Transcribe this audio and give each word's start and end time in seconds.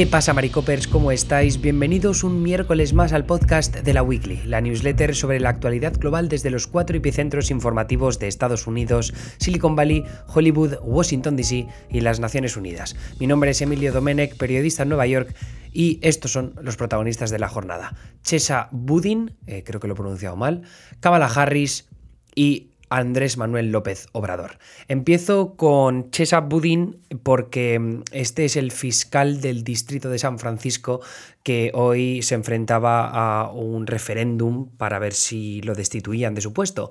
¿Qué 0.00 0.06
pasa, 0.06 0.32
Maricopers? 0.32 0.88
¿Cómo 0.88 1.12
estáis? 1.12 1.60
Bienvenidos 1.60 2.24
un 2.24 2.42
miércoles 2.42 2.94
más 2.94 3.12
al 3.12 3.26
podcast 3.26 3.76
de 3.76 3.92
la 3.92 4.02
Weekly, 4.02 4.40
la 4.46 4.62
newsletter 4.62 5.14
sobre 5.14 5.40
la 5.40 5.50
actualidad 5.50 5.92
global 5.92 6.30
desde 6.30 6.48
los 6.48 6.66
cuatro 6.66 6.96
epicentros 6.96 7.50
informativos 7.50 8.18
de 8.18 8.26
Estados 8.26 8.66
Unidos, 8.66 9.12
Silicon 9.36 9.76
Valley, 9.76 10.06
Hollywood, 10.26 10.76
Washington 10.80 11.36
DC 11.36 11.66
y 11.90 12.00
las 12.00 12.18
Naciones 12.18 12.56
Unidas. 12.56 12.96
Mi 13.18 13.26
nombre 13.26 13.50
es 13.50 13.60
Emilio 13.60 13.92
Domenech, 13.92 14.38
periodista 14.38 14.84
en 14.84 14.88
Nueva 14.88 15.06
York, 15.06 15.34
y 15.70 15.98
estos 16.00 16.32
son 16.32 16.54
los 16.62 16.78
protagonistas 16.78 17.28
de 17.28 17.38
la 17.38 17.50
jornada. 17.50 17.94
Chesa 18.22 18.70
Budin, 18.72 19.36
eh, 19.46 19.64
creo 19.66 19.80
que 19.80 19.86
lo 19.86 19.92
he 19.92 19.96
pronunciado 19.98 20.34
mal, 20.34 20.62
Kamala 21.00 21.26
Harris 21.26 21.90
y 22.34 22.69
Andrés 22.90 23.36
Manuel 23.36 23.70
López 23.70 24.08
Obrador. 24.12 24.58
Empiezo 24.88 25.54
con 25.56 26.10
Chesa 26.10 26.40
Budín 26.40 26.98
porque 27.22 27.78
mm, 27.78 28.02
este 28.12 28.44
es 28.44 28.56
el 28.56 28.72
fiscal 28.72 29.40
del 29.40 29.64
distrito 29.64 30.10
de 30.10 30.18
San 30.18 30.38
Francisco 30.38 31.00
que 31.42 31.70
hoy 31.72 32.22
se 32.22 32.34
enfrentaba 32.34 33.08
a 33.08 33.50
un 33.50 33.86
referéndum 33.86 34.68
para 34.76 34.98
ver 34.98 35.14
si 35.14 35.62
lo 35.62 35.74
destituían 35.74 36.34
de 36.34 36.40
su 36.42 36.52
puesto. 36.52 36.90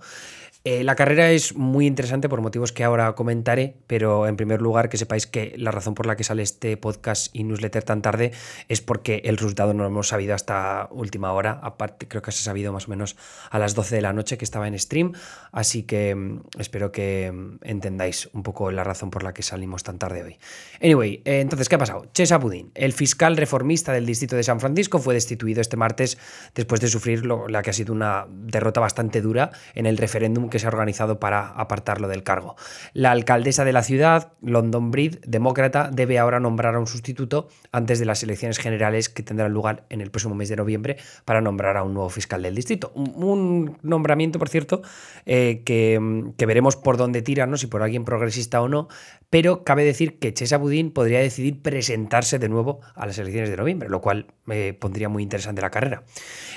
Eh, 0.66 0.84
la 0.84 0.96
carrera 0.96 1.32
es 1.32 1.56
muy 1.56 1.88
interesante 1.88 2.28
por 2.28 2.42
motivos 2.42 2.74
que 2.74 2.84
ahora 2.84 3.14
comentaré, 3.16 3.78
pero 3.88 4.28
en 4.28 4.36
primer 4.36 4.62
lugar 4.62 4.90
que 4.90 4.98
sepáis 4.98 5.26
que 5.26 5.54
la 5.56 5.72
razón 5.72 5.96
por 5.96 6.06
la 6.06 6.18
que 6.18 6.26
sale 6.26 6.44
este 6.44 6.76
podcast 6.76 7.34
y 7.34 7.46
newsletter 7.46 7.82
tan 7.84 8.02
tarde 8.02 8.34
es 8.68 8.82
porque 8.82 9.22
el 9.24 9.38
resultado 9.38 9.74
no 9.74 9.84
lo 9.84 9.88
hemos 9.88 10.10
sabido 10.10 10.36
hasta 10.36 10.90
última 10.92 11.32
hora. 11.32 11.62
Aparte, 11.64 12.10
creo 12.10 12.22
que 12.22 12.34
se 12.34 12.42
ha 12.42 12.44
sabido 12.44 12.74
más 12.74 12.88
o 12.88 12.90
menos 12.90 13.16
a 13.50 13.58
las 13.58 13.74
12 13.74 13.96
de 13.96 14.02
la 14.02 14.12
noche 14.12 14.38
que 14.38 14.44
estaba 14.44 14.68
en 14.68 14.78
stream, 14.78 15.14
así 15.54 15.84
que 15.84 16.14
mm, 16.14 16.42
espero 16.60 16.92
que 16.92 17.32
mm, 17.32 17.60
entendáis 17.62 18.30
un 18.34 18.44
poco 18.44 18.70
la 18.70 18.84
razón 18.84 19.12
por 19.12 19.24
la 19.24 19.34
que 19.34 19.44
salimos 19.44 19.84
tan 19.84 19.98
tarde 19.98 20.24
hoy. 20.24 20.38
Anyway, 20.84 21.22
eh, 21.24 21.40
entonces, 21.40 21.70
¿qué 21.70 21.76
ha 21.76 21.80
pasado? 21.80 22.08
Chesa 22.14 22.38
Budín, 22.38 22.72
el 22.76 22.92
fiscal 22.92 23.38
reformista 23.38 23.94
del 23.94 24.06
distrito 24.06 24.36
de 24.36 24.44
San 24.44 24.60
Francisco, 24.60 25.00
fue 25.00 25.14
destituido 25.14 25.62
este 25.62 25.78
martes 25.78 26.18
después 26.54 26.82
de 26.82 26.90
sufrir 26.90 27.26
la 27.26 27.62
que 27.62 27.70
ha 27.70 27.74
sido 27.74 27.94
una 27.94 28.28
derrota 28.30 28.82
bastante 28.82 29.22
dura 29.22 29.52
en 29.74 29.86
el 29.86 29.98
referéndum 29.98 30.49
que 30.50 30.60
se 30.60 30.66
ha 30.66 30.70
organizado 30.70 31.20
para 31.20 31.48
apartarlo 31.48 32.08
del 32.08 32.24
cargo. 32.24 32.56
La 32.94 33.12
alcaldesa 33.12 33.66
de 33.66 33.74
la 33.74 33.84
ciudad, 33.84 34.34
London 34.42 34.92
Breed, 34.92 35.20
demócrata, 35.26 35.90
debe 35.92 36.20
ahora 36.20 36.40
nombrar 36.40 36.76
a 36.76 36.80
un 36.80 36.88
sustituto 36.88 37.50
antes 37.72 38.00
de 38.00 38.06
las 38.06 38.24
elecciones 38.24 38.58
generales 38.58 39.10
que 39.10 39.24
tendrán 39.24 39.54
lugar 39.54 39.86
en 39.90 40.02
el 40.02 40.12
próximo 40.12 40.36
mes 40.36 40.50
de 40.50 40.56
noviembre 40.56 40.98
para 41.26 41.42
nombrar 41.42 41.78
a 41.78 41.84
un 41.84 41.94
nuevo 41.94 42.10
fiscal 42.10 42.42
del 42.42 42.56
distrito. 42.56 42.92
Un, 42.96 43.78
nombramiento, 43.82 44.40
por 44.40 44.50
cierto, 44.50 44.82
eh, 45.26 45.62
que, 45.66 46.00
veremos 46.46 46.76
por 46.76 46.98
dónde 46.98 47.22
tiran, 47.22 47.52
¿no? 47.52 47.58
si 47.58 47.68
por 47.68 47.84
alguien 47.84 48.06
progresista 48.06 48.62
o 48.62 48.68
no, 48.68 48.88
pero 49.30 49.64
cabe 49.64 49.84
decir 49.84 50.18
que 50.18 50.34
Chesa 50.34 50.58
Budín 50.58 50.92
podría 50.92 51.20
decidir 51.20 51.62
presentarse 51.62 52.40
de 52.40 52.50
nuevo 52.50 52.80
a 52.96 53.06
las 53.06 53.18
elecciones 53.20 53.50
de 53.50 53.58
noviembre, 53.58 53.90
lo 53.90 54.02
cual 54.02 54.28
me 54.46 54.74
pondría 54.74 55.10
muy 55.10 55.22
interesante 55.22 55.62
la 55.62 55.70
carrera. 55.70 56.04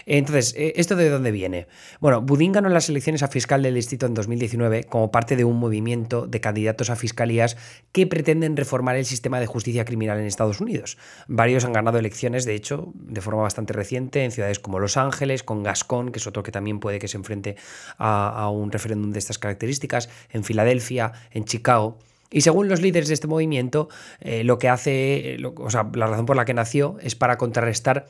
Entonces, 0.07 0.55
eh, 0.57 0.73
¿esto 0.77 0.97
de 0.97 1.11
dónde 1.11 1.31
viene? 1.31 1.67
Bueno, 2.01 2.23
Budín 2.23 2.53
ganó 2.53 2.69
las 2.71 2.89
elecciones 2.89 3.23
a 3.23 3.29
fiscal 3.29 3.63
del 3.63 3.77
distrito 3.83 4.07
en 4.07 4.15
2019 4.15 4.85
como 4.85 5.11
parte 5.11 5.37
de 5.37 5.45
un 5.45 5.59
movimiento 5.59 6.27
de 6.27 6.41
candidatos 6.41 6.89
a 6.89 6.97
fiscalías 6.97 7.57
que 7.91 8.07
pretenden 8.07 8.57
reformar 8.57 8.97
el 8.97 9.05
sistema 9.05 9.41
de 9.41 9.47
justicia 9.47 9.85
criminal 9.85 10.19
en 10.19 10.27
Estados 10.27 10.61
Unidos. 10.61 10.99
Varios 11.27 11.65
han 11.65 11.73
ganado 11.73 11.99
elecciones, 11.99 12.45
de 12.45 12.55
hecho, 12.55 12.93
de 12.95 13.21
forma 13.21 13.43
bastante 13.43 13.73
reciente, 13.73 14.25
en 14.25 14.31
ciudades 14.31 14.61
como 14.61 14.79
Los 14.79 14.97
Ángeles, 14.97 15.43
con 15.43 15.63
Gascón, 15.63 16.13
que 16.13 16.19
es 16.21 16.27
otro 16.27 16.43
que 16.43 16.53
también 16.53 16.79
puede 16.79 16.99
que 16.99 17.09
se 17.09 17.17
enfrente 17.17 17.57
a, 17.99 18.49
un 18.51 18.71
referéndum 18.71 19.11
de 19.11 19.19
estas 19.19 19.39
características, 19.39 20.09
en 20.31 20.45
Filadelfia, 20.45 21.13
en 21.33 21.45
Chicago. 21.45 21.99
Y 22.31 22.41
según 22.43 22.69
los 22.69 22.81
líderes 22.81 23.09
de 23.09 23.15
este 23.15 23.27
movimiento, 23.27 23.89
eh, 24.21 24.45
lo 24.45 24.59
que 24.59 24.69
hace, 24.69 25.37
o 25.57 25.71
sea, 25.71 25.91
la 25.95 26.07
razón 26.07 26.25
por 26.25 26.37
la 26.37 26.45
que 26.45 26.55
nació 26.55 26.97
es 27.03 27.15
para 27.15 27.37
contrarrestar 27.37 28.07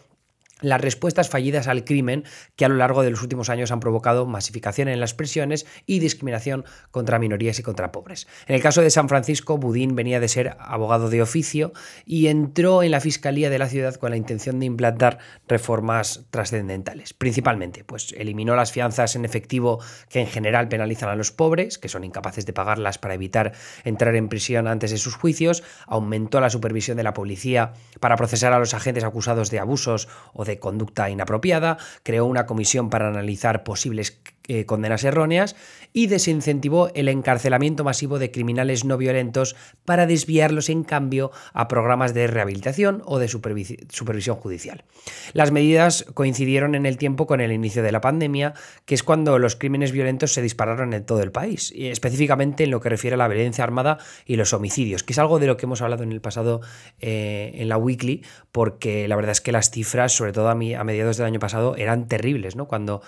las 0.62 0.80
respuestas 0.80 1.28
fallidas 1.28 1.68
al 1.68 1.84
crimen 1.84 2.24
que 2.56 2.64
a 2.64 2.68
lo 2.68 2.76
largo 2.76 3.02
de 3.02 3.10
los 3.10 3.22
últimos 3.22 3.50
años 3.50 3.70
han 3.70 3.80
provocado 3.80 4.26
masificación 4.26 4.88
en 4.88 5.00
las 5.00 5.14
prisiones 5.14 5.66
y 5.86 5.98
discriminación 5.98 6.64
contra 6.90 7.18
minorías 7.18 7.58
y 7.58 7.62
contra 7.62 7.92
pobres. 7.92 8.26
En 8.46 8.54
el 8.54 8.62
caso 8.62 8.80
de 8.80 8.90
San 8.90 9.08
Francisco, 9.08 9.58
Budín 9.58 9.94
venía 9.94 10.20
de 10.20 10.28
ser 10.28 10.56
abogado 10.58 11.10
de 11.10 11.22
oficio 11.22 11.72
y 12.06 12.28
entró 12.28 12.82
en 12.82 12.90
la 12.90 13.00
Fiscalía 13.00 13.50
de 13.50 13.58
la 13.58 13.68
ciudad 13.68 13.96
con 13.96 14.10
la 14.10 14.16
intención 14.16 14.58
de 14.60 14.66
implantar 14.66 15.18
reformas 15.48 16.26
trascendentales. 16.30 17.12
Principalmente, 17.14 17.84
pues 17.84 18.14
eliminó 18.16 18.56
las 18.56 18.72
fianzas 18.72 19.16
en 19.16 19.24
efectivo 19.24 19.80
que 20.08 20.20
en 20.20 20.26
general 20.26 20.68
penalizan 20.68 21.08
a 21.08 21.16
los 21.16 21.32
pobres, 21.32 21.78
que 21.78 21.88
son 21.88 22.04
incapaces 22.04 22.46
de 22.46 22.52
pagarlas 22.52 22.98
para 22.98 23.14
evitar 23.14 23.52
entrar 23.84 24.14
en 24.14 24.28
prisión 24.28 24.68
antes 24.68 24.90
de 24.90 24.98
sus 24.98 25.16
juicios, 25.16 25.62
aumentó 25.86 26.40
la 26.40 26.50
supervisión 26.50 26.96
de 26.96 27.02
la 27.02 27.14
policía 27.14 27.72
para 28.00 28.16
procesar 28.16 28.52
a 28.52 28.58
los 28.58 28.74
agentes 28.74 29.04
acusados 29.04 29.50
de 29.50 29.58
abusos 29.58 30.08
o 30.32 30.44
de 30.44 30.51
conducta 30.58 31.10
inapropiada, 31.10 31.78
creó 32.02 32.26
una 32.26 32.46
comisión 32.46 32.90
para 32.90 33.08
analizar 33.08 33.64
posibles 33.64 34.20
eh, 34.48 34.66
condenas 34.66 35.04
erróneas 35.04 35.56
y 35.92 36.06
desincentivó 36.06 36.90
el 36.94 37.08
encarcelamiento 37.08 37.84
masivo 37.84 38.18
de 38.18 38.30
criminales 38.30 38.84
no 38.84 38.96
violentos 38.96 39.56
para 39.84 40.06
desviarlos 40.06 40.68
en 40.68 40.84
cambio 40.84 41.30
a 41.52 41.68
programas 41.68 42.14
de 42.14 42.26
rehabilitación 42.26 43.02
o 43.04 43.18
de 43.18 43.28
supervisión 43.28 44.36
judicial. 44.36 44.84
Las 45.32 45.52
medidas 45.52 46.04
coincidieron 46.14 46.74
en 46.74 46.86
el 46.86 46.96
tiempo 46.96 47.26
con 47.26 47.40
el 47.40 47.52
inicio 47.52 47.82
de 47.82 47.92
la 47.92 48.00
pandemia, 48.00 48.54
que 48.84 48.94
es 48.94 49.02
cuando 49.02 49.38
los 49.38 49.56
crímenes 49.56 49.92
violentos 49.92 50.32
se 50.32 50.42
dispararon 50.42 50.92
en 50.92 51.04
todo 51.04 51.22
el 51.22 51.32
país, 51.32 51.72
y 51.74 51.86
específicamente 51.88 52.64
en 52.64 52.70
lo 52.70 52.80
que 52.80 52.88
refiere 52.88 53.14
a 53.14 53.18
la 53.18 53.28
violencia 53.28 53.64
armada 53.64 53.98
y 54.26 54.36
los 54.36 54.52
homicidios, 54.52 55.02
que 55.02 55.12
es 55.12 55.18
algo 55.18 55.38
de 55.38 55.46
lo 55.46 55.56
que 55.56 55.66
hemos 55.66 55.82
hablado 55.82 56.02
en 56.02 56.12
el 56.12 56.20
pasado 56.20 56.60
eh, 57.00 57.52
en 57.54 57.68
la 57.68 57.76
weekly, 57.76 58.24
porque 58.50 59.06
la 59.08 59.16
verdad 59.16 59.32
es 59.32 59.40
que 59.40 59.52
las 59.52 59.70
cifras, 59.70 60.12
sobre 60.12 60.32
todo 60.32 60.48
a, 60.48 60.52
a 60.52 60.54
mediados 60.54 61.16
del 61.16 61.26
año 61.26 61.40
pasado, 61.40 61.76
eran 61.76 62.08
terribles, 62.08 62.56
¿no? 62.56 62.66
Cuando 62.66 63.02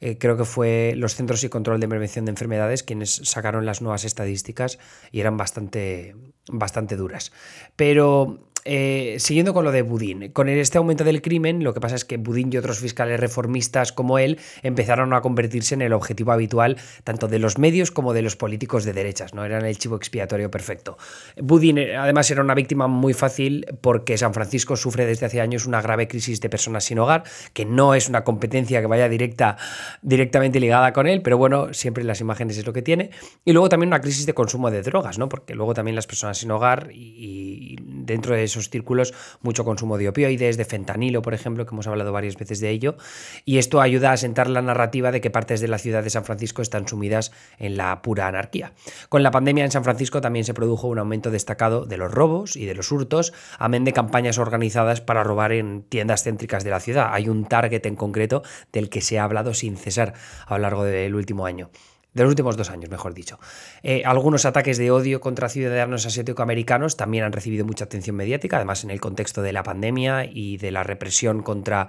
eh, 0.00 0.18
creo 0.18 0.36
que 0.36 0.44
fue 0.44 0.94
los 0.96 1.14
Centros 1.14 1.44
y 1.44 1.48
Control 1.48 1.80
de 1.80 1.88
Prevención 1.88 2.24
de 2.24 2.30
Enfermedades 2.30 2.82
quienes 2.82 3.14
sacaron 3.24 3.66
las 3.66 3.82
nuevas 3.82 4.04
estadísticas 4.04 4.78
y 5.12 5.20
eran 5.20 5.36
bastante, 5.36 6.16
bastante 6.48 6.96
duras. 6.96 7.32
Pero 7.76 8.49
eh, 8.64 9.16
siguiendo 9.18 9.54
con 9.54 9.64
lo 9.64 9.72
de 9.72 9.82
Budín, 9.82 10.32
con 10.32 10.48
este 10.48 10.78
aumento 10.78 11.04
del 11.04 11.22
crimen, 11.22 11.64
lo 11.64 11.72
que 11.72 11.80
pasa 11.80 11.94
es 11.94 12.04
que 12.04 12.18
Budín 12.18 12.50
y 12.52 12.58
otros 12.58 12.78
fiscales 12.78 13.18
reformistas 13.18 13.92
como 13.92 14.18
él 14.18 14.38
empezaron 14.62 15.14
a 15.14 15.22
convertirse 15.22 15.74
en 15.74 15.82
el 15.82 15.92
objetivo 15.92 16.32
habitual 16.32 16.76
tanto 17.04 17.28
de 17.28 17.38
los 17.38 17.58
medios 17.58 17.90
como 17.90 18.12
de 18.12 18.22
los 18.22 18.36
políticos 18.36 18.84
de 18.84 18.92
derechas, 18.92 19.34
¿no? 19.34 19.44
Eran 19.44 19.64
el 19.64 19.78
chivo 19.78 19.96
expiatorio 19.96 20.50
perfecto. 20.50 20.98
Budín, 21.38 21.78
eh, 21.78 21.96
además, 21.96 22.30
era 22.30 22.42
una 22.42 22.54
víctima 22.54 22.86
muy 22.86 23.14
fácil 23.14 23.66
porque 23.80 24.18
San 24.18 24.34
Francisco 24.34 24.76
sufre 24.76 25.06
desde 25.06 25.26
hace 25.26 25.40
años 25.40 25.66
una 25.66 25.80
grave 25.80 26.06
crisis 26.06 26.40
de 26.40 26.50
personas 26.50 26.84
sin 26.84 26.98
hogar, 26.98 27.24
que 27.54 27.64
no 27.64 27.94
es 27.94 28.08
una 28.08 28.24
competencia 28.24 28.80
que 28.80 28.86
vaya 28.86 29.08
directa, 29.08 29.56
directamente 30.02 30.60
ligada 30.60 30.92
con 30.92 31.06
él, 31.06 31.22
pero 31.22 31.38
bueno, 31.38 31.72
siempre 31.72 32.04
las 32.04 32.20
imágenes 32.20 32.58
es 32.58 32.66
lo 32.66 32.72
que 32.72 32.82
tiene. 32.82 33.10
Y 33.44 33.52
luego 33.52 33.68
también 33.68 33.88
una 33.88 34.00
crisis 34.00 34.26
de 34.26 34.34
consumo 34.34 34.70
de 34.70 34.82
drogas, 34.82 35.18
¿no? 35.18 35.28
Porque 35.28 35.54
luego 35.54 35.72
también 35.72 35.94
las 35.94 36.06
personas 36.06 36.38
sin 36.38 36.50
hogar 36.50 36.90
y 36.92 37.76
dentro 37.80 38.34
de 38.34 38.49
esos 38.50 38.70
círculos 38.70 39.14
mucho 39.42 39.64
consumo 39.64 39.98
de 39.98 40.08
opioides, 40.08 40.56
de 40.56 40.64
fentanilo, 40.64 41.22
por 41.22 41.34
ejemplo, 41.34 41.66
que 41.66 41.74
hemos 41.74 41.86
hablado 41.86 42.12
varias 42.12 42.36
veces 42.36 42.60
de 42.60 42.70
ello, 42.70 42.96
y 43.44 43.58
esto 43.58 43.80
ayuda 43.80 44.12
a 44.12 44.16
sentar 44.16 44.48
la 44.48 44.62
narrativa 44.62 45.10
de 45.12 45.20
que 45.20 45.30
partes 45.30 45.60
de 45.60 45.68
la 45.68 45.78
ciudad 45.78 46.02
de 46.02 46.10
San 46.10 46.24
Francisco 46.24 46.62
están 46.62 46.86
sumidas 46.86 47.32
en 47.58 47.76
la 47.76 48.02
pura 48.02 48.26
anarquía. 48.26 48.72
Con 49.08 49.22
la 49.22 49.30
pandemia 49.30 49.64
en 49.64 49.70
San 49.70 49.84
Francisco 49.84 50.20
también 50.20 50.44
se 50.44 50.54
produjo 50.54 50.88
un 50.88 50.98
aumento 50.98 51.30
destacado 51.30 51.86
de 51.86 51.96
los 51.96 52.12
robos 52.12 52.56
y 52.56 52.66
de 52.66 52.74
los 52.74 52.92
hurtos, 52.92 53.32
amén 53.58 53.84
de 53.84 53.92
campañas 53.92 54.38
organizadas 54.38 55.00
para 55.00 55.24
robar 55.24 55.52
en 55.52 55.82
tiendas 55.82 56.24
céntricas 56.24 56.64
de 56.64 56.70
la 56.70 56.80
ciudad. 56.80 57.10
Hay 57.12 57.28
un 57.28 57.44
target 57.44 57.86
en 57.86 57.96
concreto 57.96 58.42
del 58.72 58.90
que 58.90 59.00
se 59.00 59.18
ha 59.18 59.24
hablado 59.24 59.54
sin 59.54 59.76
cesar 59.76 60.14
a 60.46 60.56
lo 60.56 60.62
largo 60.62 60.84
del 60.84 61.14
último 61.14 61.46
año 61.46 61.70
de 62.14 62.22
los 62.22 62.30
últimos 62.30 62.56
dos 62.56 62.70
años, 62.70 62.90
mejor 62.90 63.14
dicho. 63.14 63.38
Eh, 63.82 64.02
algunos 64.04 64.44
ataques 64.44 64.78
de 64.78 64.90
odio 64.90 65.20
contra 65.20 65.48
ciudadanos 65.48 66.06
asiático-americanos 66.06 66.96
también 66.96 67.24
han 67.24 67.32
recibido 67.32 67.64
mucha 67.64 67.84
atención 67.84 68.16
mediática, 68.16 68.56
además 68.56 68.84
en 68.84 68.90
el 68.90 69.00
contexto 69.00 69.42
de 69.42 69.52
la 69.52 69.62
pandemia 69.62 70.24
y 70.24 70.56
de 70.56 70.70
la 70.72 70.82
represión 70.82 71.42
contra 71.42 71.88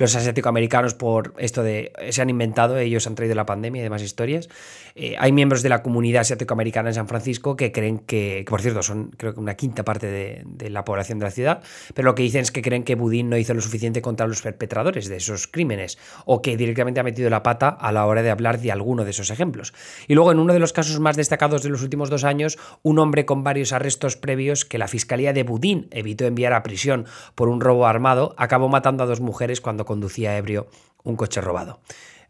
los 0.00 0.16
asiático-americanos 0.16 0.94
por 0.94 1.34
esto 1.36 1.62
de 1.62 1.92
se 2.08 2.22
han 2.22 2.30
inventado, 2.30 2.78
ellos 2.78 3.06
han 3.06 3.14
traído 3.14 3.34
la 3.34 3.44
pandemia 3.44 3.80
y 3.80 3.82
demás 3.82 4.02
historias. 4.02 4.48
Eh, 4.94 5.14
hay 5.18 5.30
miembros 5.30 5.62
de 5.62 5.68
la 5.68 5.82
comunidad 5.82 6.22
asiático-americana 6.22 6.88
en 6.88 6.94
San 6.94 7.06
Francisco 7.06 7.54
que 7.54 7.70
creen 7.70 7.98
que, 7.98 8.44
por 8.48 8.62
cierto, 8.62 8.82
son 8.82 9.10
creo 9.16 9.34
que 9.34 9.40
una 9.40 9.54
quinta 9.54 9.84
parte 9.84 10.06
de, 10.06 10.70
la 10.70 10.84
población 10.84 11.18
de 11.18 11.26
la 11.26 11.30
ciudad, 11.30 11.62
pero 11.94 12.06
lo 12.06 12.14
que 12.14 12.22
dicen 12.22 12.40
es 12.40 12.50
que 12.50 12.62
creen 12.62 12.82
que 12.82 12.94
Budín 12.94 13.28
no 13.28 13.36
hizo 13.36 13.52
lo 13.52 13.60
suficiente 13.60 14.00
contra 14.00 14.26
los 14.26 14.40
perpetradores 14.40 15.08
de 15.08 15.16
esos 15.16 15.46
crímenes 15.46 15.98
o 16.24 16.40
que 16.40 16.56
directamente 16.56 17.00
ha 17.00 17.02
metido 17.02 17.28
la 17.28 17.42
pata 17.42 17.68
a 17.68 17.92
la 17.92 18.06
hora 18.06 18.22
de 18.22 18.30
hablar 18.30 18.58
de 18.58 18.72
alguno 18.72 19.04
de 19.04 19.10
esos 19.10 19.30
ejemplos. 19.30 19.74
Y 20.08 20.14
luego, 20.14 20.32
en 20.32 20.38
uno 20.38 20.54
de 20.54 20.60
los 20.60 20.72
casos 20.72 20.98
más 20.98 21.16
destacados 21.16 21.62
de 21.62 21.68
los 21.68 21.82
últimos 21.82 22.08
dos 22.08 22.24
años, 22.24 22.58
un 22.82 22.98
hombre 22.98 23.26
con 23.26 23.44
varios 23.44 23.72
arrestos 23.72 24.16
previos 24.16 24.64
que 24.64 24.78
la 24.78 24.88
Fiscalía 24.88 25.34
de 25.34 25.42
Budín 25.42 25.88
evitó 25.90 26.24
enviar 26.24 26.54
a 26.54 26.62
prisión 26.62 27.04
por 27.34 27.48
un 27.48 27.60
robo 27.60 27.86
armado 27.86 28.34
acabó 28.38 28.68
matando 28.68 29.04
a 29.04 29.06
dos 29.06 29.20
mujeres 29.20 29.60
cuando 29.60 29.84
conducía 29.90 30.36
ebrio 30.36 30.68
un 31.02 31.16
coche 31.16 31.40
robado. 31.40 31.80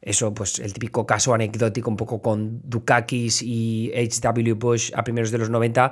Eso, 0.00 0.32
pues 0.32 0.58
el 0.60 0.72
típico 0.72 1.04
caso 1.04 1.34
anecdótico 1.34 1.90
un 1.90 1.96
poco 1.98 2.22
con 2.22 2.62
Dukakis 2.64 3.42
y 3.42 3.92
H.W. 3.94 4.54
Bush 4.54 4.92
a 4.94 5.04
primeros 5.04 5.30
de 5.30 5.36
los 5.36 5.50
90. 5.50 5.90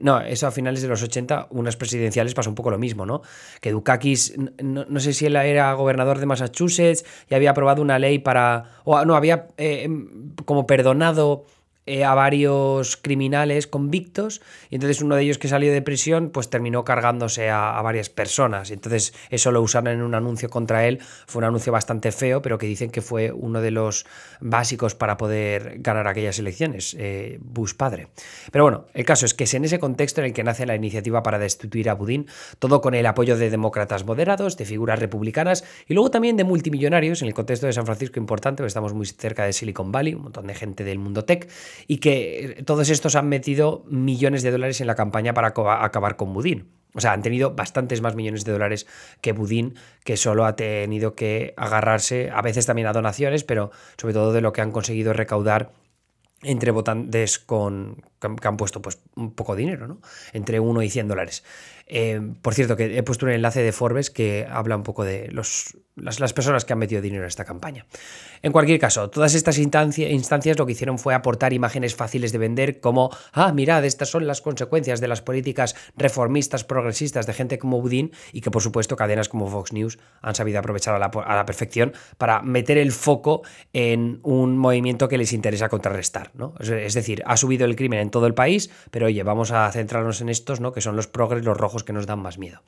no, 0.00 0.18
eso 0.22 0.46
a 0.46 0.50
finales 0.50 0.80
de 0.80 0.88
los 0.88 1.02
80, 1.02 1.48
unas 1.50 1.76
presidenciales 1.76 2.32
pasó 2.32 2.48
un 2.48 2.54
poco 2.54 2.70
lo 2.70 2.78
mismo, 2.78 3.04
¿no? 3.04 3.20
Que 3.60 3.70
Dukakis, 3.72 4.34
no, 4.62 5.00
sé 5.00 5.12
si 5.12 5.26
él 5.26 5.36
era 5.36 5.74
gobernador 5.74 6.20
de 6.20 6.24
Massachusetts 6.24 7.04
y 7.28 7.34
había 7.34 7.50
aprobado 7.50 7.82
una 7.82 7.98
ley 7.98 8.18
para... 8.18 8.64
o 8.84 9.04
no, 9.04 9.14
había 9.14 9.48
eh, 9.58 9.82
em, 9.84 10.34
como 10.46 10.66
perdonado 10.66 11.44
eh, 11.90 12.04
a 12.04 12.14
varios 12.14 12.96
criminales 12.96 13.66
convictos 13.66 14.40
y 14.70 14.76
entonces 14.76 15.02
uno 15.02 15.16
de 15.16 15.22
ellos 15.22 15.38
que 15.38 15.48
salió 15.48 15.72
de 15.72 15.82
prisión 15.82 16.30
pues 16.30 16.48
terminó 16.48 16.84
cargándose 16.84 17.50
a, 17.50 17.82
varias 17.82 18.08
personas. 18.08 18.70
Entonces 18.70 19.12
eso 19.28 19.50
lo 19.50 19.60
usaron 19.60 19.88
en 19.88 20.02
un 20.02 20.14
anuncio 20.14 20.48
contra 20.48 20.86
él. 20.86 21.00
Fue 21.26 21.40
un 21.40 21.46
anuncio 21.46 21.72
bastante 21.72 22.12
feo 22.12 22.42
pero 22.42 22.58
que 22.58 22.66
dicen 22.66 22.90
que 22.90 23.00
fue 23.00 23.32
uno 23.32 23.60
de 23.60 23.72
los 23.72 24.06
básicos 24.40 24.94
para 24.94 25.16
poder 25.16 25.78
ganar 25.80 26.06
aquellas 26.06 26.38
elecciones 26.38 26.94
eh, 26.96 27.38
Bush 27.40 27.74
padre. 27.74 28.06
Pero 28.52 28.62
bueno 28.62 28.86
el 28.94 29.04
caso 29.04 29.26
es 29.26 29.34
que 29.34 29.42
es 29.42 29.54
en 29.54 29.64
ese 29.64 29.80
contexto 29.80 30.20
en 30.20 30.28
el 30.28 30.32
que 30.32 30.44
nace 30.44 30.66
la 30.66 30.76
iniciativa 30.76 31.24
para 31.24 31.40
destituir 31.40 31.90
a 31.90 31.94
Budín 31.94 32.28
todo 32.60 32.82
con 32.82 32.94
el 32.94 33.04
apoyo 33.04 33.36
de 33.36 33.50
demócratas 33.50 34.04
moderados 34.04 34.56
de 34.56 34.64
figuras 34.64 35.00
republicanas 35.00 35.64
y 35.88 35.94
luego 35.94 36.12
también 36.12 36.36
de 36.36 36.44
multimillonarios 36.44 37.20
en 37.22 37.26
el 37.26 37.34
contexto 37.34 37.66
de 37.66 37.72
San 37.72 37.84
Francisco 37.84 38.20
importante 38.20 38.58
porque 38.58 38.68
estamos 38.68 38.94
muy 38.94 39.06
cerca 39.06 39.44
de 39.44 39.52
Silicon 39.52 39.90
Valley 39.90 40.14
un 40.14 40.22
montón 40.22 40.46
de 40.46 40.54
gente 40.54 40.84
del 40.84 41.00
mundo 41.00 41.24
tech 41.24 41.48
y 41.86 41.98
que 41.98 42.62
todos 42.66 42.90
estos 42.90 43.16
han 43.16 43.28
metido 43.28 43.84
millones 43.88 44.42
de 44.42 44.50
dólares 44.50 44.80
en 44.80 44.86
la 44.86 44.94
campaña 44.94 45.34
para 45.34 45.48
acabar 45.48 46.16
con 46.16 46.32
Budín. 46.32 46.68
O 46.94 47.00
sea, 47.00 47.12
han 47.12 47.22
tenido 47.22 47.54
bastantes 47.54 48.00
más 48.00 48.16
millones 48.16 48.44
de 48.44 48.52
dólares 48.52 48.86
que 49.20 49.32
Budín, 49.32 49.76
que 50.04 50.16
solo 50.16 50.44
ha 50.44 50.56
tenido 50.56 51.14
que 51.14 51.54
agarrarse, 51.56 52.30
a 52.30 52.42
veces 52.42 52.66
también 52.66 52.88
a 52.88 52.92
donaciones, 52.92 53.44
pero 53.44 53.70
sobre 53.96 54.14
todo 54.14 54.32
de 54.32 54.40
lo 54.40 54.52
que 54.52 54.60
han 54.60 54.72
conseguido 54.72 55.12
recaudar 55.12 55.72
entre 56.42 56.70
votantes 56.70 57.38
con, 57.38 58.02
que 58.18 58.48
han 58.48 58.56
puesto 58.56 58.80
pues, 58.80 58.98
un 59.16 59.34
poco 59.34 59.54
de 59.54 59.62
dinero, 59.62 59.86
¿no? 59.86 60.00
Entre 60.32 60.60
1 60.60 60.82
y 60.82 60.90
100 60.90 61.08
dólares. 61.08 61.44
Eh, 61.92 62.20
por 62.40 62.54
cierto, 62.54 62.76
que 62.76 62.96
he 62.96 63.02
puesto 63.02 63.26
un 63.26 63.32
enlace 63.32 63.62
de 63.62 63.72
Forbes 63.72 64.10
que 64.10 64.46
habla 64.48 64.76
un 64.76 64.84
poco 64.84 65.04
de 65.04 65.26
los, 65.32 65.76
las, 65.96 66.32
personas 66.32 66.64
que 66.64 66.72
han 66.72 66.78
metido 66.78 67.02
dinero 67.02 67.24
en 67.24 67.28
esta 67.28 67.44
campaña. 67.44 67.84
En 68.42 68.52
cualquier 68.52 68.78
caso, 68.78 69.10
todas 69.10 69.34
estas 69.34 69.58
instancias 69.58 70.56
lo 70.56 70.66
que 70.66 70.72
hicieron 70.72 71.00
fue 71.00 71.14
aportar 71.14 71.52
imágenes 71.52 71.96
fáciles 71.96 72.30
de 72.30 72.38
vender 72.38 72.80
como, 72.80 73.10
ah, 73.32 73.52
mirad, 73.52 73.84
estas 73.84 74.08
son 74.08 74.28
las 74.28 74.40
consecuencias 74.40 75.00
de 75.00 75.08
las 75.08 75.20
políticas 75.20 75.74
reformistas, 75.96 76.62
progresistas 76.62 77.26
de 77.26 77.32
gente 77.32 77.58
como 77.58 77.80
Budín 77.80 78.12
y 78.32 78.40
que 78.40 78.52
por 78.52 78.62
supuesto 78.62 78.94
cadenas 78.94 79.28
como 79.28 79.48
Fox 79.48 79.72
News 79.72 79.98
han 80.22 80.36
sabido 80.36 80.60
aprovechar 80.60 80.94
a 80.94 81.00
la, 81.00 81.06
a 81.06 81.36
la 81.36 81.44
perfección 81.44 81.92
para 82.18 82.40
meter 82.40 82.78
el 82.78 82.92
foco 82.92 83.42
en 83.72 84.20
un 84.22 84.56
movimiento 84.56 85.08
que 85.08 85.18
les 85.18 85.32
interesa 85.32 85.68
contrarrestar. 85.68 86.29
¿No? 86.34 86.54
Es 86.60 86.94
decir, 86.94 87.22
ha 87.26 87.36
subido 87.36 87.64
el 87.64 87.76
crimen 87.76 88.00
en 88.00 88.10
todo 88.10 88.26
el 88.26 88.34
país, 88.34 88.70
pero 88.90 89.06
oye, 89.06 89.22
vamos 89.22 89.50
a 89.50 89.70
centrarnos 89.72 90.20
en 90.20 90.28
estos, 90.28 90.60
¿no? 90.60 90.72
que 90.72 90.80
son 90.80 90.96
los 90.96 91.06
progres, 91.06 91.44
los 91.44 91.56
rojos 91.56 91.84
que 91.84 91.92
nos 91.92 92.06
dan 92.06 92.20
más 92.20 92.38
miedo. 92.38 92.62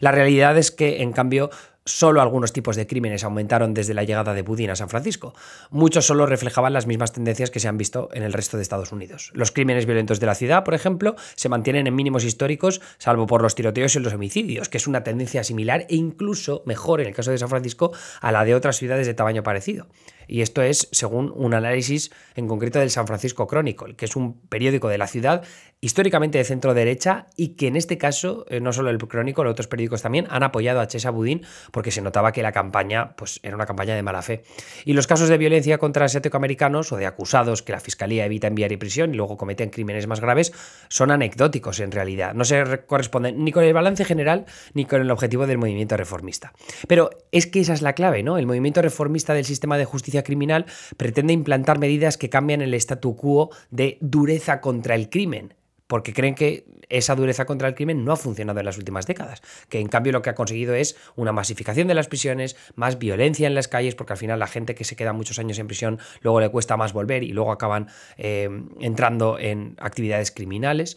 La 0.00 0.12
realidad 0.12 0.56
es 0.58 0.70
que, 0.70 1.02
en 1.02 1.12
cambio, 1.12 1.50
solo 1.88 2.20
algunos 2.20 2.52
tipos 2.52 2.76
de 2.76 2.86
crímenes 2.86 3.24
aumentaron 3.24 3.74
desde 3.74 3.94
la 3.94 4.04
llegada 4.04 4.34
de 4.34 4.42
Budín 4.42 4.70
a 4.70 4.76
San 4.76 4.88
Francisco. 4.88 5.34
Muchos 5.70 6.06
solo 6.06 6.26
reflejaban 6.26 6.72
las 6.72 6.86
mismas 6.86 7.12
tendencias 7.12 7.50
que 7.50 7.60
se 7.60 7.68
han 7.68 7.78
visto 7.78 8.08
en 8.12 8.22
el 8.22 8.32
resto 8.32 8.56
de 8.56 8.62
Estados 8.62 8.92
Unidos. 8.92 9.30
Los 9.34 9.52
crímenes 9.52 9.86
violentos 9.86 10.20
de 10.20 10.26
la 10.26 10.34
ciudad, 10.34 10.64
por 10.64 10.74
ejemplo, 10.74 11.16
se 11.34 11.48
mantienen 11.48 11.86
en 11.86 11.94
mínimos 11.94 12.24
históricos, 12.24 12.80
salvo 12.98 13.26
por 13.26 13.42
los 13.42 13.54
tiroteos 13.54 13.96
y 13.96 14.00
los 14.00 14.12
homicidios, 14.12 14.68
que 14.68 14.78
es 14.78 14.86
una 14.86 15.02
tendencia 15.02 15.42
similar 15.44 15.86
e 15.88 15.96
incluso 15.96 16.62
mejor 16.66 17.00
en 17.00 17.08
el 17.08 17.14
caso 17.14 17.30
de 17.30 17.38
San 17.38 17.48
Francisco 17.48 17.92
a 18.20 18.32
la 18.32 18.44
de 18.44 18.54
otras 18.54 18.76
ciudades 18.76 19.06
de 19.06 19.14
tamaño 19.14 19.42
parecido. 19.42 19.86
Y 20.28 20.42
esto 20.42 20.60
es 20.60 20.88
según 20.92 21.32
un 21.34 21.54
análisis 21.54 22.10
en 22.34 22.46
concreto 22.46 22.78
del 22.78 22.90
San 22.90 23.06
Francisco 23.06 23.46
Chronicle, 23.46 23.96
que 23.96 24.04
es 24.04 24.14
un 24.14 24.38
periódico 24.48 24.88
de 24.88 24.98
la 24.98 25.06
ciudad 25.06 25.42
históricamente 25.80 26.38
de 26.38 26.44
centro 26.44 26.74
derecha 26.74 27.26
y 27.36 27.50
que 27.50 27.68
en 27.68 27.76
este 27.76 27.98
caso, 27.98 28.44
eh, 28.48 28.60
no 28.60 28.72
solo 28.72 28.90
el 28.90 28.98
Chronicle, 28.98 29.48
otros 29.48 29.68
periódicos 29.68 30.02
también 30.02 30.26
han 30.30 30.42
apoyado 30.42 30.80
a 30.80 30.88
Chesa 30.88 31.10
Budín 31.10 31.42
porque 31.70 31.90
se 31.90 32.02
notaba 32.02 32.32
que 32.32 32.42
la 32.42 32.52
campaña 32.52 33.14
pues, 33.16 33.38
era 33.42 33.54
una 33.54 33.66
campaña 33.66 33.94
de 33.94 34.02
mala 34.02 34.22
fe. 34.22 34.42
Y 34.84 34.92
los 34.94 35.06
casos 35.06 35.28
de 35.28 35.38
violencia 35.38 35.78
contra 35.78 36.04
asiático-americanos 36.04 36.90
o 36.92 36.96
de 36.96 37.06
acusados 37.06 37.62
que 37.62 37.72
la 37.72 37.80
fiscalía 37.80 38.24
evita 38.24 38.48
enviar 38.48 38.72
a 38.72 38.78
prisión 38.78 39.14
y 39.14 39.16
luego 39.16 39.36
cometen 39.36 39.70
crímenes 39.70 40.06
más 40.06 40.20
graves 40.20 40.52
son 40.88 41.10
anecdóticos 41.10 41.80
en 41.80 41.92
realidad. 41.92 42.34
No 42.34 42.44
se 42.44 42.84
corresponden 42.86 43.44
ni 43.44 43.52
con 43.52 43.64
el 43.64 43.72
balance 43.72 44.04
general 44.04 44.46
ni 44.74 44.84
con 44.84 45.00
el 45.00 45.10
objetivo 45.10 45.46
del 45.46 45.58
movimiento 45.58 45.96
reformista. 45.96 46.52
Pero 46.88 47.10
es 47.30 47.46
que 47.46 47.60
esa 47.60 47.72
es 47.72 47.82
la 47.82 47.92
clave, 47.92 48.22
¿no? 48.22 48.36
El 48.36 48.46
movimiento 48.46 48.82
reformista 48.82 49.32
del 49.32 49.44
sistema 49.44 49.78
de 49.78 49.84
justicia 49.84 50.24
criminal 50.24 50.66
pretende 50.96 51.32
implantar 51.32 51.78
medidas 51.78 52.18
que 52.18 52.28
cambian 52.28 52.62
el 52.62 52.74
statu 52.74 53.16
quo 53.16 53.50
de 53.70 53.98
dureza 54.00 54.60
contra 54.60 54.94
el 54.94 55.08
crimen 55.08 55.54
porque 55.88 56.12
creen 56.12 56.36
que 56.36 56.64
esa 56.88 57.16
dureza 57.16 57.44
contra 57.44 57.66
el 57.66 57.74
crimen 57.74 58.04
no 58.04 58.12
ha 58.12 58.16
funcionado 58.16 58.60
en 58.60 58.66
las 58.66 58.78
últimas 58.78 59.06
décadas, 59.06 59.42
que 59.68 59.80
en 59.80 59.88
cambio 59.88 60.12
lo 60.12 60.22
que 60.22 60.30
ha 60.30 60.34
conseguido 60.34 60.74
es 60.74 60.96
una 61.16 61.32
masificación 61.32 61.88
de 61.88 61.94
las 61.94 62.06
prisiones, 62.06 62.56
más 62.76 62.98
violencia 62.98 63.46
en 63.46 63.54
las 63.54 63.68
calles, 63.68 63.94
porque 63.94 64.12
al 64.12 64.18
final 64.18 64.38
la 64.38 64.46
gente 64.46 64.74
que 64.74 64.84
se 64.84 64.94
queda 64.94 65.12
muchos 65.12 65.38
años 65.38 65.58
en 65.58 65.66
prisión 65.66 65.98
luego 66.20 66.40
le 66.40 66.48
cuesta 66.50 66.76
más 66.76 66.92
volver 66.92 67.24
y 67.24 67.32
luego 67.32 67.50
acaban 67.50 67.88
eh, 68.16 68.48
entrando 68.80 69.38
en 69.38 69.74
actividades 69.78 70.30
criminales. 70.30 70.96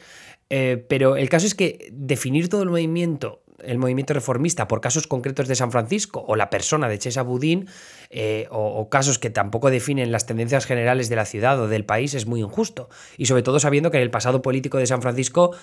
Eh, 0.50 0.86
pero 0.90 1.16
el 1.16 1.30
caso 1.30 1.48
es 1.48 1.56
que 1.56 1.90
definir 1.94 2.50
todo 2.50 2.64
el 2.64 2.70
movimiento 2.70 3.42
el 3.64 3.78
movimiento 3.78 4.14
reformista 4.14 4.68
por 4.68 4.82
casos 4.82 5.08
concretos 5.08 5.48
de 5.48 5.56
San 5.56 5.72
Francisco 5.72 6.24
o 6.28 6.36
la 6.36 6.50
persona 6.50 6.90
de 6.90 7.00
Chesa 7.00 7.22
Budín 7.22 7.68
eh, 8.10 8.48
o, 8.50 8.90
casos 8.90 9.20
que 9.20 9.30
tampoco 9.30 9.70
definen 9.70 10.12
las 10.12 10.26
tendencias 10.26 10.66
generales 10.66 11.10
de 11.10 11.16
la 11.16 11.26
ciudad 11.26 11.60
o 11.60 11.68
del 11.68 11.86
país 11.86 12.14
es 12.14 12.26
muy 12.26 12.42
injusto. 12.42 12.90
Y 13.18 13.26
sobre 13.26 13.44
todo 13.44 13.60
sabiendo 13.60 13.92
que 13.92 13.98
en 13.98 14.04
el 14.04 14.12
pasado 14.12 14.42
político 14.42 14.78
de 14.78 14.88
San 14.88 15.02
Francisco 15.02 15.56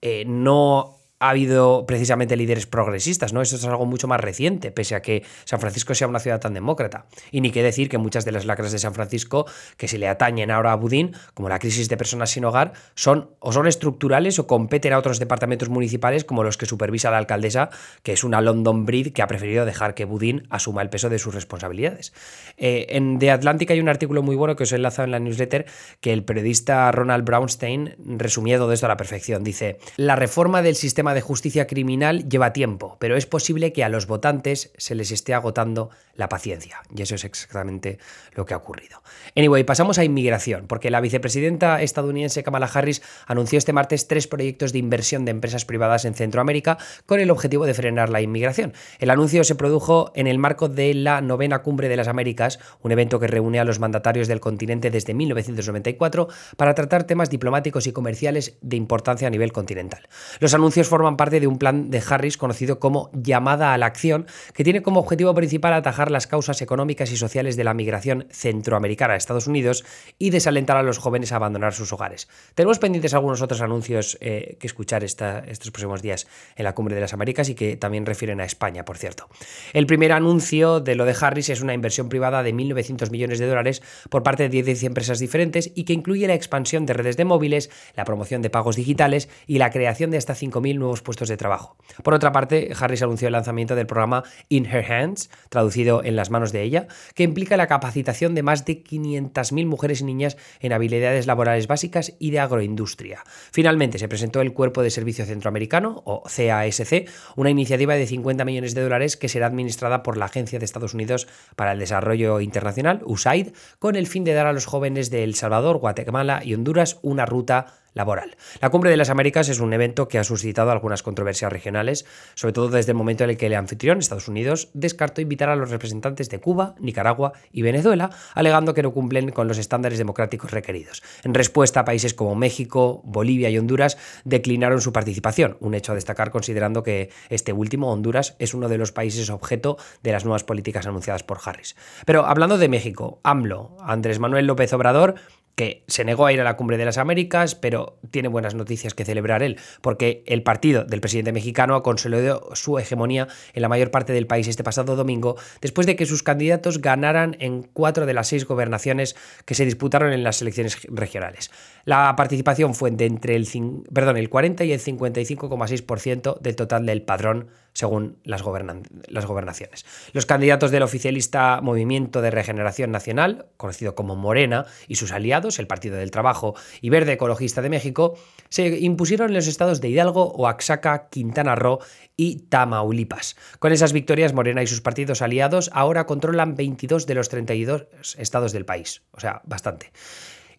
eh, 0.00 0.24
no 0.26 1.01
ha 1.22 1.30
habido 1.30 1.86
precisamente 1.86 2.36
líderes 2.36 2.66
progresistas, 2.66 3.32
¿no? 3.32 3.42
Eso 3.42 3.54
es 3.54 3.64
algo 3.64 3.86
mucho 3.86 4.08
más 4.08 4.20
reciente, 4.20 4.72
pese 4.72 4.96
a 4.96 5.02
que 5.02 5.22
San 5.44 5.60
Francisco 5.60 5.94
sea 5.94 6.08
una 6.08 6.18
ciudad 6.18 6.40
tan 6.40 6.52
demócrata. 6.52 7.06
Y 7.30 7.40
ni 7.40 7.52
qué 7.52 7.62
decir 7.62 7.88
que 7.88 7.96
muchas 7.96 8.24
de 8.24 8.32
las 8.32 8.44
lacras 8.44 8.72
de 8.72 8.80
San 8.80 8.92
Francisco 8.92 9.46
que 9.76 9.86
se 9.86 9.98
le 9.98 10.08
atañen 10.08 10.50
ahora 10.50 10.72
a 10.72 10.74
Budín, 10.74 11.14
como 11.34 11.48
la 11.48 11.60
crisis 11.60 11.88
de 11.88 11.96
personas 11.96 12.30
sin 12.30 12.44
hogar, 12.44 12.72
son 12.96 13.30
o 13.38 13.52
son 13.52 13.68
estructurales 13.68 14.40
o 14.40 14.48
competen 14.48 14.94
a 14.94 14.98
otros 14.98 15.20
departamentos 15.20 15.68
municipales 15.68 16.24
como 16.24 16.42
los 16.42 16.56
que 16.56 16.66
supervisa 16.66 17.12
la 17.12 17.18
alcaldesa, 17.18 17.70
que 18.02 18.14
es 18.14 18.24
una 18.24 18.40
London 18.40 18.84
Breed 18.84 19.12
que 19.12 19.22
ha 19.22 19.28
preferido 19.28 19.64
dejar 19.64 19.94
que 19.94 20.04
Budín 20.04 20.48
asuma 20.50 20.82
el 20.82 20.90
peso 20.90 21.08
de 21.08 21.20
sus 21.20 21.32
responsabilidades. 21.36 22.12
Eh, 22.56 22.86
en 22.88 23.20
The 23.20 23.30
Atlantic 23.30 23.70
hay 23.70 23.78
un 23.78 23.88
artículo 23.88 24.24
muy 24.24 24.34
bueno 24.34 24.56
que 24.56 24.64
os 24.64 24.72
he 24.72 24.74
enlazado 24.74 25.04
en 25.04 25.12
la 25.12 25.20
newsletter 25.20 25.66
que 26.00 26.12
el 26.12 26.24
periodista 26.24 26.90
Ronald 26.90 27.24
Brownstein 27.24 27.94
resumía 28.18 28.58
todo 28.58 28.72
esto 28.72 28.86
a 28.86 28.88
la 28.88 28.96
perfección. 28.96 29.44
Dice, 29.44 29.78
la 29.96 30.16
reforma 30.16 30.62
del 30.62 30.74
sistema 30.74 31.11
de 31.14 31.20
justicia 31.20 31.66
criminal 31.66 32.28
lleva 32.28 32.52
tiempo, 32.52 32.96
pero 32.98 33.16
es 33.16 33.26
posible 33.26 33.72
que 33.72 33.84
a 33.84 33.88
los 33.88 34.06
votantes 34.06 34.72
se 34.76 34.94
les 34.94 35.10
esté 35.10 35.34
agotando 35.34 35.90
la 36.14 36.28
paciencia. 36.28 36.82
Y 36.94 37.02
eso 37.02 37.14
es 37.14 37.24
exactamente 37.24 37.98
lo 38.34 38.44
que 38.44 38.54
ha 38.54 38.56
ocurrido. 38.56 39.02
Anyway, 39.36 39.64
pasamos 39.64 39.98
a 39.98 40.04
inmigración, 40.04 40.66
porque 40.66 40.90
la 40.90 41.00
vicepresidenta 41.00 41.82
estadounidense 41.82 42.42
Kamala 42.42 42.70
Harris 42.72 43.02
anunció 43.26 43.58
este 43.58 43.72
martes 43.72 44.08
tres 44.08 44.26
proyectos 44.26 44.72
de 44.72 44.78
inversión 44.78 45.24
de 45.24 45.30
empresas 45.30 45.64
privadas 45.64 46.04
en 46.04 46.14
Centroamérica 46.14 46.78
con 47.06 47.20
el 47.20 47.30
objetivo 47.30 47.66
de 47.66 47.74
frenar 47.74 48.10
la 48.10 48.20
inmigración. 48.20 48.72
El 48.98 49.10
anuncio 49.10 49.44
se 49.44 49.54
produjo 49.54 50.12
en 50.14 50.26
el 50.26 50.38
marco 50.38 50.68
de 50.68 50.94
la 50.94 51.20
novena 51.20 51.62
cumbre 51.62 51.88
de 51.88 51.96
las 51.96 52.08
Américas, 52.08 52.58
un 52.82 52.92
evento 52.92 53.18
que 53.18 53.26
reúne 53.26 53.60
a 53.60 53.64
los 53.64 53.78
mandatarios 53.78 54.28
del 54.28 54.40
continente 54.40 54.90
desde 54.90 55.14
1994 55.14 56.28
para 56.56 56.74
tratar 56.74 57.04
temas 57.04 57.30
diplomáticos 57.30 57.86
y 57.86 57.92
comerciales 57.92 58.56
de 58.60 58.76
importancia 58.76 59.28
a 59.28 59.30
nivel 59.30 59.52
continental. 59.52 60.08
Los 60.40 60.54
anuncios 60.54 60.88
forman 60.88 61.16
parte 61.16 61.40
de 61.40 61.46
un 61.46 61.58
plan 61.58 61.90
de 61.90 62.02
Harris 62.06 62.36
conocido 62.36 62.78
como 62.78 63.10
Llamada 63.12 63.72
a 63.72 63.78
la 63.78 63.86
Acción, 63.86 64.26
que 64.54 64.64
tiene 64.64 64.82
como 64.82 65.00
objetivo 65.00 65.34
principal 65.34 65.72
atajar 65.72 66.01
las 66.10 66.26
causas 66.26 66.62
económicas 66.62 67.12
y 67.12 67.16
sociales 67.16 67.56
de 67.56 67.64
la 67.64 67.74
migración 67.74 68.26
centroamericana 68.30 69.14
a 69.14 69.16
Estados 69.16 69.46
Unidos 69.46 69.84
y 70.18 70.30
desalentar 70.30 70.76
a 70.76 70.82
los 70.82 70.98
jóvenes 70.98 71.32
a 71.32 71.36
abandonar 71.36 71.74
sus 71.74 71.92
hogares. 71.92 72.28
Tenemos 72.54 72.78
pendientes 72.78 73.14
algunos 73.14 73.42
otros 73.42 73.60
anuncios 73.60 74.18
eh, 74.20 74.56
que 74.58 74.66
escuchar 74.66 75.04
estos 75.04 75.70
próximos 75.70 76.02
días 76.02 76.26
en 76.56 76.64
la 76.64 76.74
Cumbre 76.74 76.94
de 76.94 77.00
las 77.00 77.12
Américas 77.12 77.48
y 77.48 77.54
que 77.54 77.76
también 77.76 78.06
refieren 78.06 78.40
a 78.40 78.44
España, 78.44 78.84
por 78.84 78.98
cierto. 78.98 79.28
El 79.72 79.86
primer 79.86 80.12
anuncio 80.12 80.80
de 80.80 80.94
lo 80.94 81.04
de 81.04 81.16
Harris 81.20 81.48
es 81.48 81.60
una 81.60 81.74
inversión 81.74 82.08
privada 82.08 82.42
de 82.42 82.54
1.900 82.54 83.10
millones 83.10 83.38
de 83.38 83.46
dólares 83.46 83.82
por 84.10 84.22
parte 84.22 84.48
de 84.48 84.62
10 84.62 84.82
empresas 84.84 85.18
diferentes 85.18 85.70
y 85.74 85.84
que 85.84 85.92
incluye 85.92 86.26
la 86.26 86.34
expansión 86.34 86.86
de 86.86 86.94
redes 86.94 87.16
de 87.16 87.24
móviles, 87.24 87.70
la 87.96 88.04
promoción 88.04 88.42
de 88.42 88.50
pagos 88.50 88.76
digitales 88.76 89.28
y 89.46 89.58
la 89.58 89.70
creación 89.70 90.10
de 90.10 90.18
hasta 90.18 90.34
5.000 90.34 90.78
nuevos 90.78 91.02
puestos 91.02 91.28
de 91.28 91.36
trabajo. 91.36 91.76
Por 92.02 92.14
otra 92.14 92.32
parte, 92.32 92.72
Harris 92.78 93.02
anunció 93.02 93.28
el 93.28 93.32
lanzamiento 93.32 93.74
del 93.74 93.86
programa 93.86 94.24
In 94.48 94.66
Her 94.66 94.90
Hands, 94.90 95.30
traducido 95.48 95.91
en 96.02 96.16
las 96.16 96.30
manos 96.30 96.52
de 96.52 96.62
ella, 96.62 96.86
que 97.14 97.22
implica 97.24 97.56
la 97.56 97.66
capacitación 97.66 98.34
de 98.34 98.42
más 98.42 98.64
de 98.64 98.82
500.000 98.82 99.66
mujeres 99.66 100.00
y 100.00 100.04
niñas 100.04 100.36
en 100.60 100.72
habilidades 100.72 101.26
laborales 101.26 101.66
básicas 101.66 102.14
y 102.18 102.30
de 102.30 102.40
agroindustria. 102.40 103.22
Finalmente 103.52 103.98
se 103.98 104.08
presentó 104.08 104.40
el 104.40 104.52
Cuerpo 104.52 104.82
de 104.82 104.90
Servicio 104.90 105.26
Centroamericano, 105.26 106.02
o 106.04 106.22
CASC, 106.24 107.08
una 107.36 107.50
iniciativa 107.50 107.94
de 107.94 108.06
50 108.06 108.44
millones 108.44 108.74
de 108.74 108.82
dólares 108.82 109.16
que 109.16 109.28
será 109.28 109.46
administrada 109.46 110.02
por 110.02 110.16
la 110.16 110.26
Agencia 110.26 110.58
de 110.58 110.64
Estados 110.64 110.94
Unidos 110.94 111.28
para 111.56 111.72
el 111.72 111.78
Desarrollo 111.78 112.40
Internacional, 112.40 113.02
USAID, 113.04 113.48
con 113.78 113.96
el 113.96 114.06
fin 114.06 114.24
de 114.24 114.32
dar 114.32 114.46
a 114.46 114.52
los 114.52 114.66
jóvenes 114.66 115.10
de 115.10 115.24
El 115.24 115.34
Salvador, 115.34 115.78
Guatemala 115.78 116.42
y 116.44 116.54
Honduras 116.54 116.98
una 117.02 117.26
ruta 117.26 117.81
laboral. 117.94 118.36
La 118.60 118.70
Cumbre 118.70 118.90
de 118.90 118.96
las 118.96 119.10
Américas 119.10 119.48
es 119.48 119.60
un 119.60 119.72
evento 119.72 120.08
que 120.08 120.18
ha 120.18 120.24
suscitado 120.24 120.70
algunas 120.70 121.02
controversias 121.02 121.52
regionales, 121.52 122.06
sobre 122.34 122.52
todo 122.52 122.68
desde 122.68 122.92
el 122.92 122.98
momento 122.98 123.24
en 123.24 123.30
el 123.30 123.36
que 123.36 123.46
el 123.46 123.54
anfitrión, 123.54 123.98
Estados 123.98 124.28
Unidos, 124.28 124.70
descartó 124.74 125.20
invitar 125.20 125.48
a 125.48 125.56
los 125.56 125.70
representantes 125.70 126.28
de 126.28 126.40
Cuba, 126.40 126.74
Nicaragua 126.78 127.32
y 127.50 127.62
Venezuela, 127.62 128.10
alegando 128.34 128.74
que 128.74 128.82
no 128.82 128.92
cumplen 128.92 129.30
con 129.30 129.48
los 129.48 129.58
estándares 129.58 129.98
democráticos 129.98 130.50
requeridos. 130.50 131.02
En 131.24 131.34
respuesta, 131.34 131.84
países 131.84 132.14
como 132.14 132.34
México, 132.34 133.02
Bolivia 133.04 133.50
y 133.50 133.58
Honduras 133.58 133.98
declinaron 134.24 134.80
su 134.80 134.92
participación, 134.92 135.56
un 135.60 135.74
hecho 135.74 135.92
a 135.92 135.94
destacar 135.94 136.30
considerando 136.30 136.82
que 136.82 137.10
este 137.28 137.52
último, 137.52 137.92
Honduras, 137.92 138.36
es 138.38 138.54
uno 138.54 138.68
de 138.68 138.78
los 138.78 138.92
países 138.92 139.30
objeto 139.30 139.76
de 140.02 140.12
las 140.12 140.24
nuevas 140.24 140.44
políticas 140.44 140.86
anunciadas 140.86 141.22
por 141.22 141.38
Harris. 141.44 141.76
Pero 142.06 142.26
hablando 142.26 142.58
de 142.58 142.68
México, 142.68 143.20
AMLO, 143.22 143.76
Andrés 143.80 144.18
Manuel 144.18 144.46
López 144.46 144.72
Obrador, 144.72 145.14
que 145.54 145.84
se 145.86 146.04
negó 146.04 146.26
a 146.26 146.32
ir 146.32 146.40
a 146.40 146.44
la 146.44 146.56
Cumbre 146.56 146.78
de 146.78 146.84
las 146.84 146.98
Américas, 146.98 147.54
pero 147.54 147.98
tiene 148.10 148.28
buenas 148.28 148.54
noticias 148.54 148.94
que 148.94 149.04
celebrar 149.04 149.42
él, 149.42 149.58
porque 149.80 150.22
el 150.26 150.42
partido 150.42 150.84
del 150.84 151.00
presidente 151.00 151.32
mexicano 151.32 151.74
ha 151.74 151.82
consolidado 151.82 152.50
su 152.54 152.78
hegemonía 152.78 153.28
en 153.52 153.62
la 153.62 153.68
mayor 153.68 153.90
parte 153.90 154.12
del 154.12 154.26
país 154.26 154.48
este 154.48 154.64
pasado 154.64 154.96
domingo, 154.96 155.36
después 155.60 155.86
de 155.86 155.96
que 155.96 156.06
sus 156.06 156.22
candidatos 156.22 156.80
ganaran 156.80 157.36
en 157.38 157.62
cuatro 157.62 158.06
de 158.06 158.14
las 158.14 158.28
seis 158.28 158.46
gobernaciones 158.46 159.14
que 159.44 159.54
se 159.54 159.64
disputaron 159.64 160.12
en 160.12 160.24
las 160.24 160.40
elecciones 160.40 160.78
regionales. 160.88 161.50
La 161.84 162.14
participación 162.16 162.74
fue 162.74 162.90
de 162.90 163.06
entre 163.06 163.36
el, 163.36 163.46
perdón, 163.92 164.16
el 164.16 164.28
40 164.28 164.64
y 164.64 164.72
el 164.72 164.80
55,6% 164.80 166.40
del 166.40 166.56
total 166.56 166.86
del 166.86 167.02
padrón 167.02 167.48
según 167.72 168.18
las, 168.24 168.42
gobernaciones. 168.42 169.86
Los 170.12 170.26
candidatos 170.26 170.70
del 170.70 170.82
oficialista 170.82 171.60
Movimiento 171.62 172.20
de 172.20 172.30
Regeneración 172.30 172.90
Nacional, 172.90 173.46
conocido 173.56 173.94
como 173.94 174.14
Morena, 174.14 174.66
y 174.88 174.96
sus 174.96 175.12
aliados, 175.12 175.58
el 175.58 175.66
Partido 175.66 175.96
del 175.96 176.10
Trabajo 176.10 176.54
y 176.80 176.90
Verde 176.90 177.12
Ecologista 177.12 177.62
de 177.62 177.70
México, 177.70 178.18
se 178.48 178.78
impusieron 178.80 179.28
en 179.28 179.34
los 179.34 179.46
estados 179.46 179.80
de 179.80 179.88
Hidalgo, 179.88 180.32
Oaxaca, 180.32 181.08
Quintana 181.10 181.54
Roo 181.54 181.78
y 182.16 182.40
Tamaulipas. 182.48 183.36
Con 183.58 183.72
esas 183.72 183.92
victorias, 183.92 184.34
Morena 184.34 184.62
y 184.62 184.66
sus 184.66 184.80
partidos 184.80 185.22
aliados 185.22 185.70
ahora 185.72 186.06
controlan 186.06 186.54
22 186.54 187.06
de 187.06 187.14
los 187.14 187.28
32 187.28 187.86
estados 188.18 188.52
del 188.52 188.64
país, 188.64 189.02
o 189.12 189.20
sea, 189.20 189.40
bastante. 189.44 189.92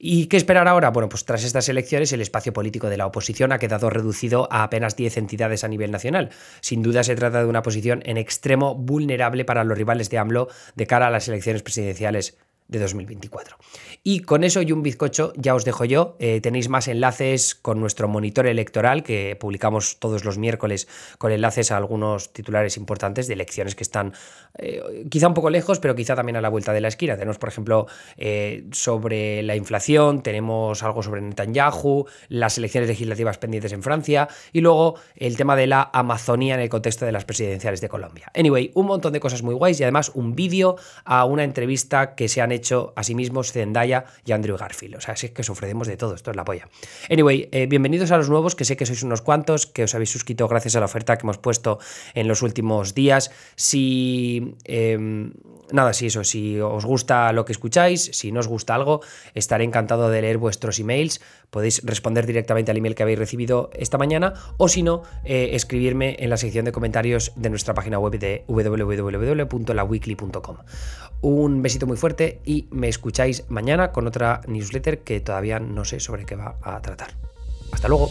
¿Y 0.05 0.25
qué 0.25 0.35
esperar 0.35 0.67
ahora? 0.67 0.89
Bueno, 0.89 1.07
pues 1.07 1.23
tras 1.23 1.45
estas 1.45 1.69
elecciones 1.69 2.11
el 2.11 2.19
espacio 2.19 2.51
político 2.51 2.89
de 2.89 2.97
la 2.97 3.05
oposición 3.05 3.53
ha 3.53 3.57
quedado 3.57 3.89
reducido 3.89 4.49
a 4.51 4.63
apenas 4.63 4.97
10 4.97 5.15
entidades 5.15 5.63
a 5.63 5.69
nivel 5.69 5.91
nacional. 5.91 6.29
Sin 6.59 6.81
duda 6.81 7.05
se 7.05 7.15
trata 7.15 7.39
de 7.39 7.47
una 7.47 7.61
posición 7.61 8.01
en 8.05 8.17
extremo 8.17 8.75
vulnerable 8.75 9.45
para 9.45 9.63
los 9.63 9.77
rivales 9.77 10.09
de 10.09 10.17
AMLO 10.17 10.49
de 10.75 10.87
cara 10.87 11.07
a 11.07 11.09
las 11.09 11.29
elecciones 11.29 11.63
presidenciales 11.63 12.37
de 12.67 12.79
2024. 12.79 13.57
Y 14.03 14.21
con 14.21 14.43
eso 14.43 14.61
y 14.61 14.71
un 14.71 14.83
bizcocho 14.83 15.33
ya 15.35 15.55
os 15.55 15.65
dejo 15.65 15.85
yo. 15.85 16.15
Eh, 16.19 16.41
tenéis 16.41 16.69
más 16.69 16.87
enlaces 16.87 17.55
con 17.55 17.79
nuestro 17.79 18.07
monitor 18.07 18.47
electoral 18.47 19.03
que 19.03 19.35
publicamos 19.39 19.99
todos 19.99 20.25
los 20.25 20.37
miércoles 20.37 20.87
con 21.17 21.31
enlaces 21.31 21.71
a 21.71 21.77
algunos 21.77 22.33
titulares 22.33 22.77
importantes 22.77 23.27
de 23.27 23.33
elecciones 23.33 23.75
que 23.75 23.83
están 23.83 24.13
eh, 24.57 25.05
quizá 25.09 25.27
un 25.27 25.33
poco 25.33 25.49
lejos, 25.49 25.79
pero 25.79 25.95
quizá 25.95 26.15
también 26.15 26.35
a 26.35 26.41
la 26.41 26.49
vuelta 26.49 26.73
de 26.73 26.81
la 26.81 26.87
esquina. 26.87 27.15
Tenemos, 27.15 27.37
por 27.37 27.49
ejemplo, 27.49 27.87
eh, 28.17 28.65
sobre 28.71 29.43
la 29.43 29.55
inflación, 29.55 30.23
tenemos 30.23 30.83
algo 30.83 31.03
sobre 31.03 31.21
Netanyahu, 31.21 32.05
las 32.29 32.57
elecciones 32.57 32.89
legislativas 32.89 33.37
pendientes 33.37 33.71
en 33.73 33.83
Francia 33.83 34.27
y 34.51 34.61
luego 34.61 34.95
el 35.15 35.37
tema 35.37 35.55
de 35.55 35.67
la 35.67 35.89
Amazonía 35.93 36.55
en 36.55 36.61
el 36.61 36.69
contexto 36.69 37.05
de 37.05 37.11
las 37.11 37.25
presidenciales 37.25 37.81
de 37.81 37.89
Colombia. 37.89 38.31
Anyway, 38.35 38.71
un 38.73 38.85
montón 38.85 39.13
de 39.13 39.19
cosas 39.19 39.43
muy 39.43 39.53
guays 39.53 39.79
y 39.79 39.83
además 39.83 40.11
un 40.13 40.35
vídeo 40.35 40.77
a 41.03 41.25
una 41.25 41.43
entrevista 41.43 42.15
que 42.15 42.27
se 42.27 42.41
han 42.41 42.51
hecho 42.53 42.93
a 42.95 43.03
sí 43.03 43.15
mismos 43.15 43.51
Zendaya 43.51 44.05
y 44.25 44.31
Andrew 44.31 44.57
Garfield. 44.57 44.95
O 44.95 45.01
sea, 45.01 45.15
si 45.15 45.27
es 45.27 45.31
que 45.31 45.41
os 45.41 45.49
ofrecemos 45.49 45.87
de 45.87 45.97
todo, 45.97 46.15
esto 46.15 46.31
es 46.31 46.37
la 46.37 46.45
polla. 46.45 46.67
Anyway, 47.09 47.49
eh, 47.51 47.67
bienvenidos 47.67 48.11
a 48.11 48.17
los 48.17 48.29
nuevos, 48.29 48.55
que 48.55 48.65
sé 48.65 48.77
que 48.77 48.85
sois 48.85 49.03
unos 49.03 49.21
cuantos, 49.21 49.65
que 49.67 49.83
os 49.83 49.95
habéis 49.95 50.11
suscrito 50.11 50.47
gracias 50.47 50.75
a 50.75 50.79
la 50.79 50.85
oferta 50.85 51.17
que 51.17 51.25
hemos 51.25 51.37
puesto 51.37 51.79
en 52.13 52.27
los 52.27 52.41
últimos 52.41 52.93
días. 52.93 53.31
Si... 53.55 54.55
Em, 54.65 55.33
nada, 55.71 55.93
si 55.93 56.07
eso, 56.07 56.23
si 56.23 56.59
os 56.59 56.85
gusta 56.85 57.31
lo 57.33 57.45
que 57.45 57.51
escucháis, 57.51 58.09
si 58.13 58.31
no 58.31 58.39
os 58.39 58.47
gusta 58.47 58.75
algo, 58.75 59.01
estaré 59.33 59.63
encantado 59.63 60.09
de 60.09 60.21
leer 60.21 60.37
vuestros 60.37 60.79
emails. 60.79 61.21
Podéis 61.53 61.85
responder 61.85 62.25
directamente 62.25 62.71
al 62.71 62.77
email 62.77 62.95
que 62.95 63.03
habéis 63.03 63.19
recibido 63.19 63.69
esta 63.73 63.99
mañana 63.99 64.33
o 64.57 64.67
si 64.67 64.81
no, 64.81 65.03
eh, 65.23 65.51
escribirme 65.53 66.15
en 66.17 66.31
la 66.31 66.37
sección 66.37 66.65
de 66.65 66.71
comentarios 66.71 67.31
de 67.35 67.51
nuestra 67.51 67.75
página 67.75 67.99
web 67.99 68.17
de 68.17 68.43
www.laweekly.com. 68.47 70.57
Un 71.21 71.61
besito 71.61 71.85
muy 71.85 71.97
fuerte 71.97 72.41
y 72.43 72.67
me 72.71 72.87
escucháis 72.87 73.43
mañana 73.49 73.91
con 73.91 74.07
otra 74.07 74.41
newsletter 74.47 75.03
que 75.03 75.19
todavía 75.19 75.59
no 75.59 75.85
sé 75.85 75.99
sobre 75.99 76.25
qué 76.25 76.35
va 76.35 76.57
a 76.63 76.81
tratar. 76.81 77.11
Hasta 77.71 77.87
luego. 77.87 78.09